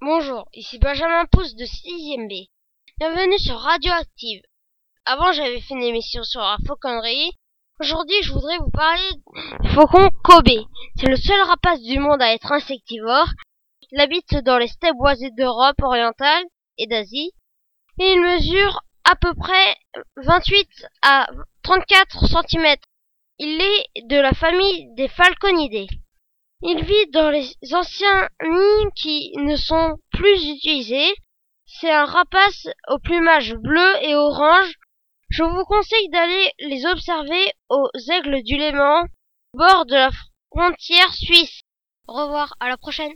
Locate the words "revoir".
42.14-42.54